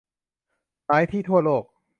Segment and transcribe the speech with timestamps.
[0.87, 1.63] หลายที่ทั่วโลก